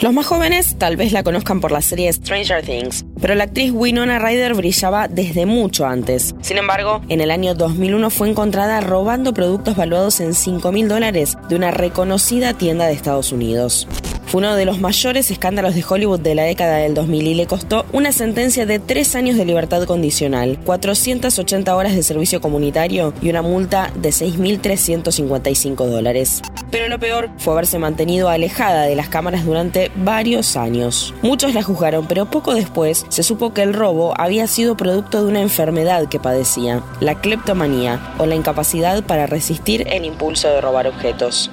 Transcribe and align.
Los 0.00 0.12
más 0.12 0.26
jóvenes 0.26 0.76
tal 0.78 0.96
vez 0.96 1.12
la 1.12 1.22
conozcan 1.22 1.62
por 1.62 1.72
la 1.72 1.80
serie 1.80 2.12
Stranger 2.12 2.62
Things, 2.62 3.06
pero 3.18 3.34
la 3.34 3.44
actriz 3.44 3.72
Winona 3.72 4.18
Ryder 4.18 4.52
brillaba 4.52 5.08
desde 5.08 5.46
mucho 5.46 5.86
antes. 5.86 6.34
Sin 6.42 6.58
embargo, 6.58 7.00
en 7.08 7.22
el 7.22 7.30
año 7.30 7.54
2001 7.54 8.10
fue 8.10 8.28
encontrada 8.28 8.82
robando 8.82 9.32
productos 9.32 9.74
valuados 9.74 10.20
en 10.20 10.34
5 10.34 10.70
mil 10.70 10.88
dólares 10.88 11.38
de 11.48 11.56
una 11.56 11.70
reconocida 11.70 12.52
tienda 12.52 12.86
de 12.86 12.92
Estados 12.92 13.32
Unidos. 13.32 13.88
Fue 14.26 14.40
uno 14.40 14.54
de 14.54 14.66
los 14.66 14.80
mayores 14.80 15.30
escándalos 15.30 15.74
de 15.74 15.84
Hollywood 15.88 16.20
de 16.20 16.34
la 16.34 16.42
década 16.42 16.76
del 16.76 16.92
2000 16.92 17.26
y 17.28 17.34
le 17.34 17.46
costó 17.46 17.86
una 17.92 18.12
sentencia 18.12 18.66
de 18.66 18.78
tres 18.80 19.14
años 19.14 19.36
de 19.36 19.46
libertad 19.46 19.84
condicional, 19.84 20.58
480 20.64 21.74
horas 21.74 21.94
de 21.94 22.02
servicio 22.02 22.42
comunitario 22.42 23.14
y 23.22 23.30
una 23.30 23.40
multa 23.40 23.90
de 23.94 24.10
6.355 24.10 25.86
dólares. 25.86 26.42
Pero 26.70 26.88
lo 26.88 26.98
peor 26.98 27.30
fue 27.38 27.52
haberse 27.52 27.78
mantenido 27.78 28.28
alejada 28.28 28.82
de 28.82 28.96
las 28.96 29.08
cámaras 29.08 29.44
durante 29.44 29.90
varios 29.96 30.56
años. 30.56 31.14
Muchos 31.22 31.54
la 31.54 31.62
juzgaron, 31.62 32.06
pero 32.06 32.26
poco 32.26 32.54
después 32.54 33.06
se 33.08 33.22
supo 33.22 33.54
que 33.54 33.62
el 33.62 33.72
robo 33.72 34.14
había 34.18 34.46
sido 34.46 34.76
producto 34.76 35.22
de 35.22 35.28
una 35.28 35.40
enfermedad 35.40 36.08
que 36.08 36.18
padecía, 36.18 36.82
la 37.00 37.20
cleptomanía 37.20 38.14
o 38.18 38.26
la 38.26 38.34
incapacidad 38.34 39.04
para 39.04 39.26
resistir 39.26 39.86
el 39.88 40.04
impulso 40.04 40.48
de 40.48 40.60
robar 40.60 40.86
objetos 40.86 41.50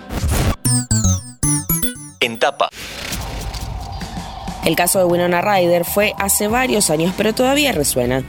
en 2.20 2.40
tapa. 2.40 2.70
El 4.66 4.76
caso 4.76 5.00
de 5.00 5.06
Winona 5.06 5.42
Ryder 5.42 5.84
fue 5.84 6.14
hace 6.18 6.48
varios 6.48 6.90
años, 6.90 7.14
pero 7.18 7.34
todavía 7.34 7.74
resuena. 7.74 8.24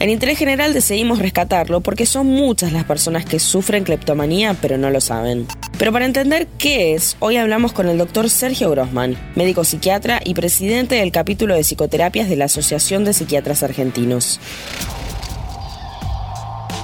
En 0.00 0.10
interés 0.10 0.38
general 0.38 0.72
decidimos 0.72 1.18
rescatarlo 1.18 1.80
porque 1.80 2.06
son 2.06 2.26
muchas 2.26 2.72
las 2.72 2.84
personas 2.84 3.24
que 3.24 3.38
sufren 3.38 3.84
cleptomanía 3.84 4.54
pero 4.60 4.76
no 4.76 4.90
lo 4.90 5.00
saben. 5.00 5.46
Pero 5.78 5.92
para 5.92 6.06
entender 6.06 6.46
qué 6.56 6.94
es, 6.94 7.16
hoy 7.18 7.36
hablamos 7.36 7.72
con 7.72 7.88
el 7.88 7.98
doctor 7.98 8.30
Sergio 8.30 8.70
Grossman, 8.70 9.16
médico 9.34 9.64
psiquiatra 9.64 10.20
y 10.24 10.34
presidente 10.34 10.94
del 10.94 11.10
capítulo 11.10 11.54
de 11.54 11.64
psicoterapias 11.64 12.28
de 12.28 12.36
la 12.36 12.44
Asociación 12.44 13.04
de 13.04 13.12
Psiquiatras 13.12 13.62
Argentinos. 13.64 14.40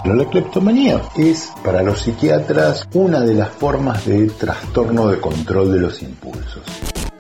La 0.05 0.25
cleptomanía 0.25 1.03
es 1.17 1.53
para 1.63 1.83
los 1.83 2.03
psiquiatras 2.03 2.89
una 2.93 3.21
de 3.21 3.35
las 3.35 3.51
formas 3.51 4.07
de 4.07 4.27
trastorno 4.29 5.09
de 5.09 5.21
control 5.21 5.73
de 5.73 5.81
los 5.81 6.03
impulsos. 6.03 6.63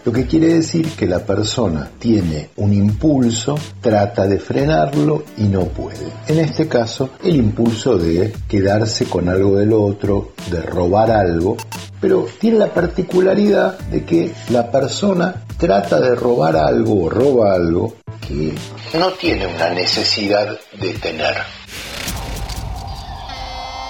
Lo 0.05 0.13
que 0.13 0.27
quiere 0.27 0.55
decir 0.55 0.89
que 0.93 1.07
la 1.07 1.19
persona 1.19 1.91
tiene 1.99 2.51
un 2.57 2.73
impulso, 2.73 3.55
trata 3.83 4.27
de 4.27 4.39
frenarlo 4.39 5.25
y 5.37 5.43
no 5.43 5.65
puede. 5.67 6.07
En 6.27 6.39
este 6.39 6.67
caso, 6.69 7.11
el 7.23 7.37
impulso 7.37 7.99
de 7.99 8.33
quedarse 8.49 9.05
con 9.05 9.29
algo 9.29 9.57
del 9.57 9.75
otro, 9.75 10.33
de 10.51 10.63
robar 10.63 11.11
algo, 11.11 11.59
pero 12.01 12.27
tiene 12.41 12.59
la 12.59 12.73
particularidad 12.73 13.79
de 13.79 14.05
que 14.05 14.33
la 14.49 14.71
persona 14.71 15.35
trata 15.59 16.01
de 16.01 16.15
robar 16.15 16.57
algo 16.57 17.05
o 17.05 17.11
roba 17.11 17.55
algo 17.55 17.97
que 18.27 18.55
no 18.99 19.11
tiene 19.13 19.47
una 19.47 19.69
necesidad 19.69 20.59
de 20.81 20.95
tener. 20.95 21.35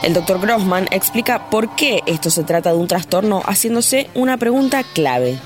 El 0.02 0.14
doctor 0.14 0.40
Grossman 0.40 0.88
explica 0.90 1.50
por 1.50 1.76
qué 1.76 2.00
esto 2.06 2.30
se 2.30 2.42
trata 2.42 2.70
de 2.72 2.78
un 2.78 2.88
trastorno 2.88 3.42
haciéndose 3.44 4.08
una 4.14 4.38
pregunta 4.38 4.82
clave. 4.82 5.38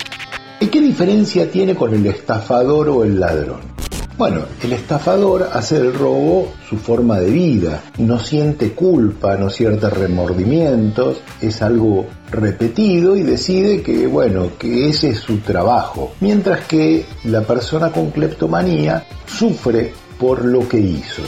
¿Y 0.60 0.66
qué 0.68 0.80
diferencia 0.80 1.50
tiene 1.50 1.74
con 1.74 1.94
el 1.94 2.06
estafador 2.06 2.88
o 2.88 3.04
el 3.04 3.18
ladrón? 3.18 3.74
Bueno, 4.16 4.42
el 4.62 4.72
estafador 4.72 5.50
hace 5.52 5.80
del 5.80 5.92
robo 5.92 6.52
su 6.70 6.76
forma 6.76 7.18
de 7.18 7.30
vida, 7.30 7.82
no 7.98 8.20
siente 8.20 8.70
culpa, 8.70 9.36
no 9.36 9.50
siente 9.50 9.90
remordimientos, 9.90 11.16
es 11.40 11.62
algo 11.62 12.06
repetido 12.30 13.16
y 13.16 13.22
decide 13.24 13.82
que, 13.82 14.06
bueno, 14.06 14.50
que 14.56 14.88
ese 14.88 15.10
es 15.10 15.18
su 15.18 15.38
trabajo. 15.38 16.12
Mientras 16.20 16.64
que 16.66 17.04
la 17.24 17.42
persona 17.42 17.90
con 17.90 18.12
cleptomanía 18.12 19.04
sufre 19.26 19.92
por 20.18 20.44
lo 20.44 20.68
que 20.68 20.78
hizo. 20.78 21.22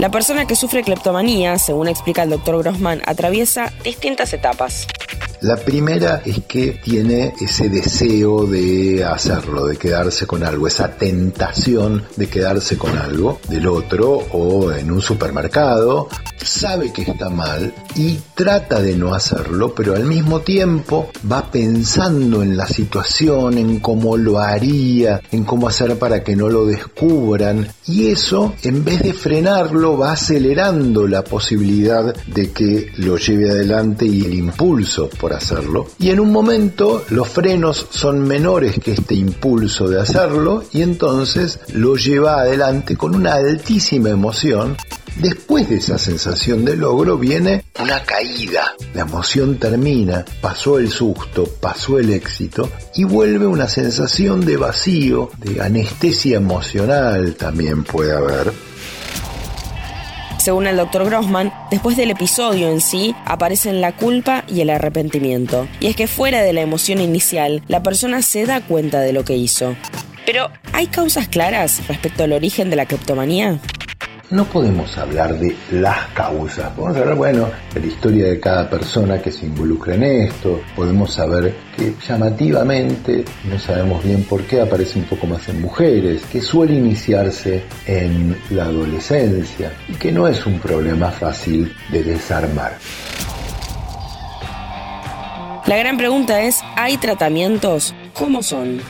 La 0.00 0.10
persona 0.10 0.46
que 0.46 0.56
sufre 0.56 0.82
cleptomanía, 0.82 1.56
según 1.58 1.86
explica 1.86 2.24
el 2.24 2.30
doctor 2.30 2.58
Grossman, 2.58 3.00
atraviesa 3.06 3.72
distintas 3.84 4.32
etapas. 4.32 4.88
La 5.42 5.56
primera 5.56 6.22
es 6.24 6.44
que 6.44 6.78
tiene 6.84 7.34
ese 7.40 7.68
deseo 7.68 8.46
de 8.46 9.04
hacerlo, 9.04 9.66
de 9.66 9.76
quedarse 9.76 10.24
con 10.24 10.44
algo, 10.44 10.68
esa 10.68 10.96
tentación 10.96 12.04
de 12.14 12.28
quedarse 12.28 12.78
con 12.78 12.96
algo 12.96 13.40
del 13.48 13.66
otro 13.66 14.22
o 14.30 14.70
en 14.70 14.92
un 14.92 15.02
supermercado. 15.02 16.08
Sabe 16.36 16.92
que 16.92 17.02
está 17.02 17.28
mal 17.28 17.74
y 17.96 18.18
trata 18.34 18.80
de 18.80 18.96
no 18.96 19.14
hacerlo, 19.14 19.74
pero 19.74 19.96
al 19.96 20.04
mismo 20.04 20.40
tiempo 20.40 21.10
va 21.30 21.50
pensando 21.50 22.42
en 22.42 22.56
la 22.56 22.66
situación, 22.66 23.58
en 23.58 23.80
cómo 23.80 24.16
lo 24.16 24.38
haría, 24.38 25.20
en 25.32 25.44
cómo 25.44 25.68
hacer 25.68 25.98
para 25.98 26.22
que 26.22 26.36
no 26.36 26.48
lo 26.48 26.66
descubran. 26.66 27.66
Y 27.86 28.08
eso, 28.08 28.54
en 28.62 28.84
vez 28.84 29.02
de 29.02 29.12
frenarlo, 29.12 29.98
va 29.98 30.12
acelerando 30.12 31.06
la 31.08 31.22
posibilidad 31.24 32.14
de 32.26 32.52
que 32.52 32.92
lo 32.98 33.16
lleve 33.16 33.50
adelante 33.50 34.06
y 34.06 34.24
el 34.24 34.34
impulso 34.34 35.08
por 35.08 35.31
hacerlo. 35.34 35.86
Y 35.98 36.10
en 36.10 36.20
un 36.20 36.30
momento 36.30 37.04
los 37.10 37.28
frenos 37.28 37.86
son 37.90 38.20
menores 38.20 38.78
que 38.78 38.92
este 38.92 39.14
impulso 39.14 39.88
de 39.88 40.00
hacerlo 40.00 40.64
y 40.72 40.82
entonces 40.82 41.60
lo 41.72 41.96
lleva 41.96 42.40
adelante 42.40 42.96
con 42.96 43.14
una 43.14 43.34
altísima 43.34 44.10
emoción 44.10 44.76
Después 45.16 45.68
de 45.68 45.76
esa 45.76 45.98
sensación 45.98 46.64
de 46.64 46.76
logro 46.76 47.18
viene 47.18 47.64
una 47.78 48.02
caída. 48.02 48.74
La 48.94 49.02
emoción 49.02 49.58
termina, 49.58 50.24
pasó 50.40 50.78
el 50.78 50.90
susto, 50.90 51.44
pasó 51.60 51.98
el 51.98 52.10
éxito 52.10 52.70
y 52.94 53.04
vuelve 53.04 53.46
una 53.46 53.68
sensación 53.68 54.44
de 54.44 54.56
vacío, 54.56 55.30
de 55.38 55.60
anestesia 55.60 56.38
emocional 56.38 57.34
también 57.34 57.84
puede 57.84 58.12
haber 58.12 58.52
según 60.42 60.66
el 60.66 60.76
doctor 60.76 61.04
Grossman, 61.04 61.52
después 61.70 61.96
del 61.96 62.10
episodio 62.10 62.68
en 62.68 62.80
sí 62.80 63.14
aparecen 63.26 63.80
la 63.80 63.92
culpa 63.92 64.42
y 64.48 64.60
el 64.60 64.70
arrepentimiento. 64.70 65.68
Y 65.78 65.86
es 65.86 65.94
que 65.94 66.08
fuera 66.08 66.42
de 66.42 66.52
la 66.52 66.62
emoción 66.62 67.00
inicial, 67.00 67.62
la 67.68 67.84
persona 67.84 68.22
se 68.22 68.44
da 68.44 68.60
cuenta 68.60 69.00
de 69.00 69.12
lo 69.12 69.24
que 69.24 69.36
hizo. 69.36 69.76
Pero, 70.26 70.50
¿hay 70.72 70.88
causas 70.88 71.28
claras 71.28 71.86
respecto 71.86 72.24
al 72.24 72.32
origen 72.32 72.70
de 72.70 72.76
la 72.76 72.86
criptomanía? 72.86 73.60
No 74.32 74.46
podemos 74.46 74.96
hablar 74.96 75.38
de 75.38 75.54
las 75.70 76.08
causas, 76.08 76.70
podemos 76.70 76.96
hablar, 76.96 77.16
bueno, 77.16 77.50
de 77.74 77.80
la 77.80 77.86
historia 77.86 78.26
de 78.26 78.40
cada 78.40 78.68
persona 78.68 79.20
que 79.20 79.30
se 79.30 79.46
involucra 79.46 79.94
en 79.94 80.02
esto, 80.04 80.62
podemos 80.74 81.12
saber 81.12 81.54
que 81.76 81.94
llamativamente, 82.06 83.24
no 83.44 83.58
sabemos 83.58 84.02
bien 84.02 84.24
por 84.24 84.42
qué, 84.44 84.62
aparece 84.62 84.98
un 84.98 85.04
poco 85.04 85.26
más 85.26 85.46
en 85.50 85.60
mujeres, 85.60 86.22
que 86.32 86.40
suele 86.40 86.74
iniciarse 86.74 87.62
en 87.86 88.36
la 88.50 88.64
adolescencia 88.64 89.72
y 89.88 89.92
que 89.94 90.10
no 90.10 90.26
es 90.26 90.44
un 90.46 90.58
problema 90.58 91.10
fácil 91.10 91.72
de 91.90 92.02
desarmar. 92.02 92.78
La 95.66 95.76
gran 95.76 95.96
pregunta 95.98 96.42
es, 96.42 96.58
¿hay 96.76 96.96
tratamientos? 96.96 97.94
¿Cómo 98.14 98.42
son? 98.42 98.80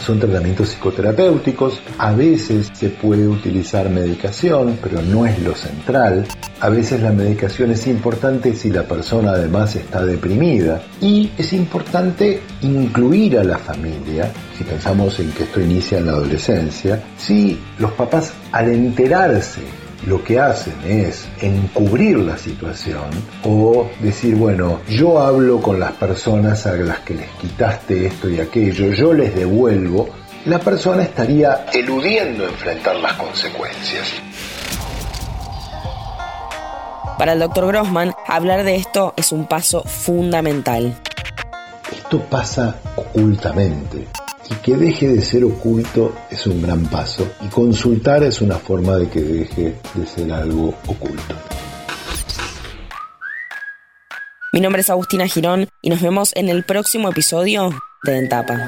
Son 0.00 0.18
tratamientos 0.18 0.70
psicoterapéuticos, 0.70 1.80
a 1.98 2.12
veces 2.12 2.70
se 2.72 2.88
puede 2.88 3.28
utilizar 3.28 3.90
medicación, 3.90 4.78
pero 4.82 5.02
no 5.02 5.26
es 5.26 5.38
lo 5.42 5.54
central. 5.54 6.26
A 6.60 6.68
veces 6.68 7.02
la 7.02 7.12
medicación 7.12 7.70
es 7.70 7.86
importante 7.86 8.54
si 8.54 8.70
la 8.70 8.82
persona 8.84 9.32
además 9.32 9.76
está 9.76 10.04
deprimida 10.04 10.82
y 11.00 11.30
es 11.36 11.52
importante 11.52 12.40
incluir 12.62 13.38
a 13.38 13.44
la 13.44 13.58
familia, 13.58 14.30
si 14.56 14.64
pensamos 14.64 15.18
en 15.20 15.32
que 15.32 15.44
esto 15.44 15.60
inicia 15.60 15.98
en 15.98 16.06
la 16.06 16.12
adolescencia, 16.12 17.02
si 17.16 17.58
los 17.78 17.92
papás 17.92 18.32
al 18.52 18.68
enterarse 18.68 19.62
lo 20.06 20.22
que 20.24 20.38
hacen 20.38 20.76
es 20.84 21.28
encubrir 21.40 22.18
la 22.18 22.38
situación 22.38 23.10
o 23.44 23.88
decir, 24.00 24.34
bueno, 24.34 24.80
yo 24.88 25.20
hablo 25.20 25.60
con 25.60 25.78
las 25.78 25.92
personas 25.92 26.66
a 26.66 26.72
las 26.72 27.00
que 27.00 27.14
les 27.14 27.28
quitaste 27.40 28.06
esto 28.06 28.28
y 28.28 28.40
aquello, 28.40 28.92
yo 28.92 29.12
les 29.12 29.34
devuelvo, 29.34 30.08
la 30.46 30.58
persona 30.58 31.02
estaría 31.02 31.66
eludiendo 31.72 32.44
enfrentar 32.44 32.96
las 32.96 33.12
consecuencias. 33.14 34.14
Para 37.18 37.34
el 37.34 37.40
doctor 37.40 37.66
Grossman, 37.66 38.14
hablar 38.26 38.64
de 38.64 38.76
esto 38.76 39.12
es 39.16 39.32
un 39.32 39.46
paso 39.46 39.82
fundamental. 39.82 40.94
Esto 41.92 42.20
pasa 42.22 42.76
ocultamente 42.96 44.08
y 44.50 44.54
que 44.56 44.76
deje 44.76 45.08
de 45.08 45.22
ser 45.22 45.44
oculto 45.44 46.12
es 46.30 46.46
un 46.46 46.60
gran 46.60 46.84
paso 46.86 47.26
y 47.40 47.48
consultar 47.48 48.22
es 48.24 48.40
una 48.40 48.56
forma 48.56 48.96
de 48.96 49.08
que 49.08 49.20
deje 49.20 49.76
de 49.94 50.06
ser 50.06 50.32
algo 50.32 50.74
oculto. 50.86 51.34
Mi 54.52 54.60
nombre 54.60 54.82
es 54.82 54.90
Agustina 54.90 55.28
Girón 55.28 55.68
y 55.80 55.90
nos 55.90 56.02
vemos 56.02 56.32
en 56.34 56.48
el 56.48 56.64
próximo 56.64 57.08
episodio 57.08 57.70
de 58.02 58.18
Entapa. 58.18 58.58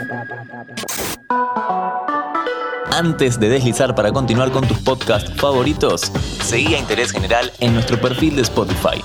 Antes 2.93 3.41
de 3.41 3.49
deslizar 3.49 3.95
para 3.95 4.13
continuar 4.13 4.53
con 4.53 4.69
tus 4.69 4.79
podcasts 4.79 5.33
favoritos, 5.35 6.13
seguí 6.45 6.75
a 6.75 6.79
Interés 6.79 7.11
General 7.11 7.51
en 7.59 7.75
nuestro 7.75 8.01
perfil 8.01 8.37
de 8.37 8.43
Spotify. 8.43 9.03